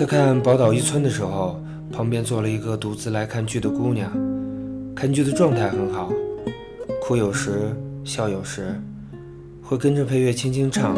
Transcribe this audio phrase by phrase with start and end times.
[0.00, 1.60] 在看《宝岛一村》的时候，
[1.92, 4.10] 旁边坐了一个独自来看剧的姑娘，
[4.96, 6.10] 看剧的状态很好，
[7.02, 7.70] 哭有时，
[8.02, 8.74] 笑有时，
[9.62, 10.96] 会跟着配乐轻轻唱。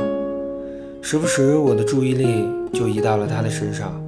[1.03, 4.01] 时不时，我的注意力就移到了她的身上，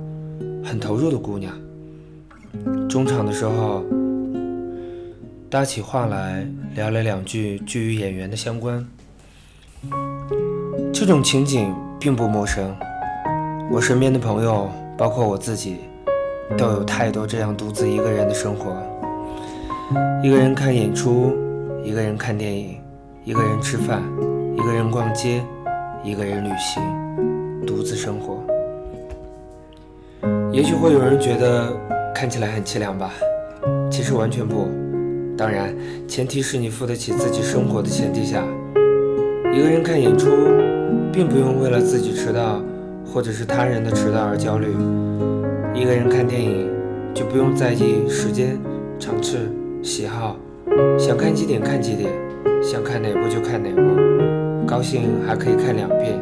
[0.63, 1.53] 很投入的姑娘。
[2.89, 3.83] 中场的时候，
[5.51, 8.87] 搭起话来聊了两句剧与演员的相关。
[10.93, 12.73] 这种情景并不陌生，
[13.73, 15.81] 我身边的朋友，包括我自己，
[16.57, 18.77] 都有太多这样独自一个人的生活：
[20.23, 21.33] 一个人看演出，
[21.83, 22.77] 一个人看电影，
[23.25, 24.03] 一个人吃饭，
[24.57, 25.43] 一个人逛街，
[26.03, 26.83] 一个人旅行，
[27.67, 28.43] 独自生活。
[30.53, 31.73] 也许会有人觉得
[32.15, 33.11] 看起来很凄凉吧，
[33.91, 34.69] 其实完全不。
[35.37, 35.75] 当然，
[36.07, 38.45] 前提是你付得起自己生活的前提下。
[39.53, 40.31] 一个人看演出。
[41.15, 42.61] 并不用为了自己迟到，
[43.05, 44.69] 或者是他人的迟到而焦虑。
[45.75, 46.69] 一个人看电影，
[47.13, 48.59] 就不用在意时间、
[48.99, 49.39] 场次、
[49.83, 50.37] 喜好，
[50.99, 52.11] 想看几点看几点，
[52.63, 56.19] 想看哪部就看哪部，高兴还可以看两遍。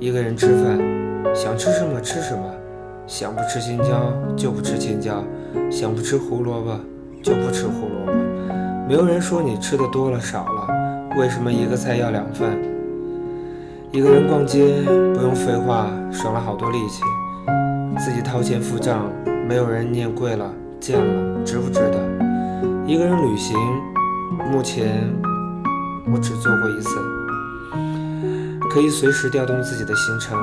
[0.00, 0.78] 一个人吃饭，
[1.34, 2.42] 想吃什么吃什么，
[3.06, 5.22] 想不吃青椒就不吃青椒，
[5.70, 6.78] 想不吃胡萝卜
[7.22, 8.12] 就不吃胡萝卜。
[8.88, 10.68] 没有人说你吃的多了少了，
[11.18, 12.77] 为什么一个菜要两份？
[13.90, 14.82] 一个人逛街
[15.14, 17.02] 不用废话，省了好多力气，
[17.98, 19.10] 自己掏钱付账，
[19.48, 21.98] 没有人念贵了、贱了，值不值得？
[22.86, 23.56] 一个人旅行，
[24.52, 25.10] 目前
[26.12, 26.98] 我只做过一次，
[28.70, 30.38] 可以随时调动自己的行程，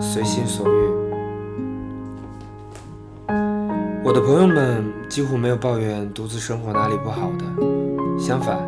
[0.00, 0.72] 随心所欲。
[4.02, 7.44] 我的朋友们几乎没有抱怨独自生活哪里不好的，
[8.18, 8.58] 相反，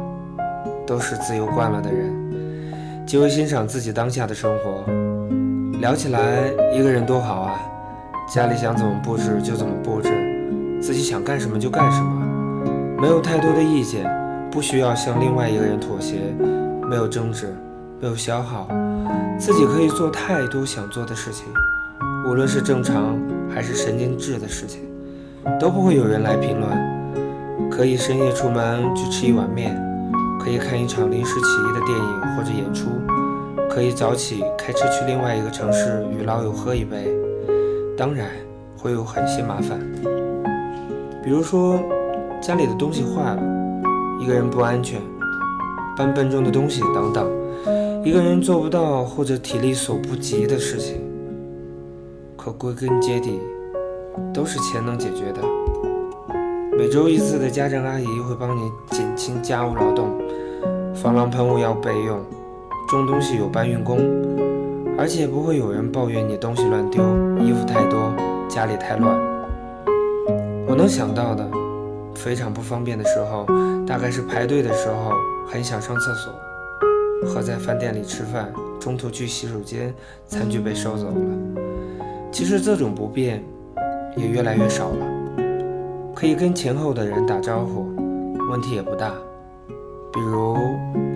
[0.87, 2.21] 都是自由惯了的人。
[3.11, 4.85] 极为欣赏自己当下的生活，
[5.81, 7.61] 聊起来一个人多好啊！
[8.33, 10.09] 家里想怎么布置就怎么布置，
[10.81, 12.25] 自己想干什么就干什么，
[13.01, 14.09] 没有太多的意见，
[14.49, 16.21] 不需要向另外一个人妥协，
[16.89, 17.53] 没有争执，
[17.99, 18.69] 没有消耗，
[19.37, 21.47] 自己可以做太多想做的事情，
[22.25, 23.19] 无论是正常
[23.53, 24.83] 还是神经质的事情，
[25.59, 27.69] 都不会有人来评论。
[27.69, 29.90] 可以深夜出门去吃一碗面。
[30.43, 32.89] 可以看一场临时起意的电影或者演出，
[33.69, 37.15] 可以早起开车去另外一个城市与老友喝一杯。
[37.97, 38.27] 当然
[38.77, 39.79] 会有很些麻烦，
[41.23, 41.79] 比如说
[42.41, 43.43] 家里的东西坏了，
[44.19, 44.99] 一个人不安全；
[45.95, 47.31] 搬笨重的东西等等，
[48.03, 51.03] 一个人做不到或者体力所不及的事情。
[52.39, 53.39] 可归根结底，
[54.33, 55.43] 都是钱能解决的。
[56.79, 60.09] 每周一次的家政阿姨会帮你减轻家务劳动。
[61.03, 62.21] 防狼喷雾要备用，
[62.87, 63.97] 种东西有搬运工，
[64.99, 67.03] 而且不会有人抱怨你东西乱丢、
[67.39, 68.13] 衣服太多、
[68.51, 69.19] 家里太乱。
[70.69, 71.51] 我能想到的
[72.15, 73.47] 非常不方便的时候，
[73.87, 75.13] 大概是排队的时候
[75.49, 76.35] 很想上厕所，
[77.27, 79.95] 和在饭店里吃饭，中途去洗手间，
[80.27, 81.65] 餐具被收走了。
[82.31, 83.43] 其实这种不便
[84.19, 85.07] 也越来越少了，
[86.15, 87.87] 可以跟前后的人打招呼，
[88.51, 89.15] 问题也不大。
[90.13, 90.57] 比如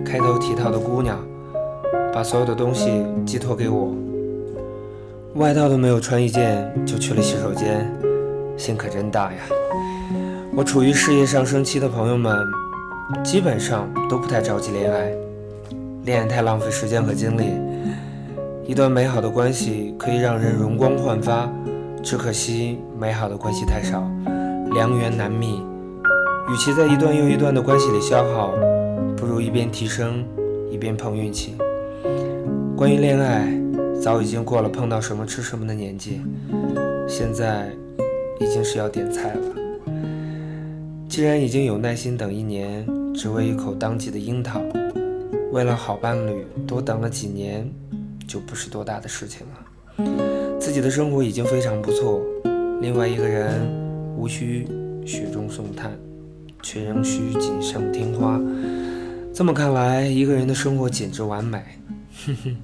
[0.05, 1.19] 开头提到的姑娘，
[2.13, 3.93] 把所有的东西寄托给我，
[5.35, 7.85] 外套都没有穿一件就去了洗手间，
[8.55, 9.39] 心可真大呀！
[10.55, 12.37] 我处于事业上升期的朋友们，
[13.21, 15.11] 基本上都不太着急恋爱，
[16.05, 17.51] 恋爱太浪费时间和精力。
[18.65, 21.51] 一段美好的关系可以让人容光焕发，
[22.01, 24.01] 只可惜美好的关系太少，
[24.73, 25.61] 良缘难觅。
[26.47, 28.53] 与其在一段又一段的关系里消耗。
[29.17, 30.25] 不如一边提升，
[30.69, 31.55] 一边碰运气。
[32.75, 33.47] 关于恋爱，
[34.01, 36.21] 早已经过了碰到什么吃什么的年纪，
[37.07, 37.69] 现在
[38.39, 39.41] 已经是要点菜了。
[41.07, 44.61] 既然已经有耐心等一年，只为一口当季的樱桃，
[45.51, 47.69] 为了好伴侣多等了几年，
[48.27, 50.59] 就不是多大的事情了。
[50.59, 52.21] 自己的生活已经非常不错，
[52.81, 53.61] 另外一个人
[54.17, 54.67] 无需
[55.05, 55.97] 雪中送炭，
[56.61, 58.41] 却仍需锦上添花。
[59.35, 61.61] 这么看来，一个人的生活简直完美。
[62.25, 62.55] 哼哼，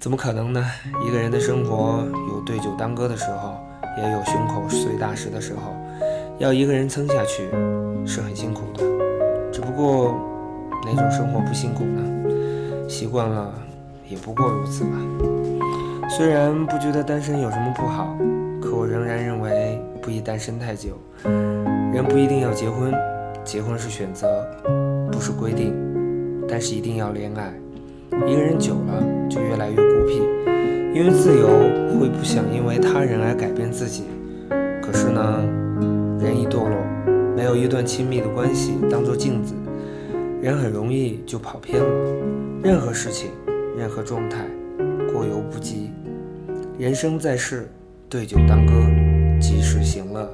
[0.00, 0.64] 怎么可能呢？
[1.06, 3.58] 一个人的生活有对酒当歌的时候，
[3.98, 5.76] 也有胸口碎大石的时候。
[6.38, 7.46] 要一个人撑下去，
[8.06, 8.82] 是很辛苦的。
[9.52, 10.18] 只不过，
[10.86, 12.02] 哪种生活不辛苦呢？
[12.88, 13.52] 习惯了，
[14.08, 14.92] 也不过如此吧。
[16.08, 18.16] 虽然不觉得单身有什么不好，
[18.62, 20.98] 可我仍然认为不宜单身太久。
[21.92, 22.94] 人不一定要结婚，
[23.44, 24.46] 结婚是选择，
[25.12, 25.76] 不是规定。
[26.48, 27.52] 但是一定要恋爱，
[28.26, 30.22] 一个人久了就越来越孤僻，
[30.94, 31.46] 因为自由
[32.00, 34.04] 会不想因为他人而改变自己。
[34.82, 35.44] 可是呢，
[36.18, 36.76] 人一堕落，
[37.36, 39.52] 没有一段亲密的关系当做镜子，
[40.40, 41.86] 人很容易就跑偏了。
[42.62, 43.30] 任何事情，
[43.76, 44.46] 任何状态，
[45.12, 45.90] 过犹不及。
[46.78, 47.68] 人生在世，
[48.08, 48.72] 对酒当歌，
[49.38, 50.32] 及时行乐。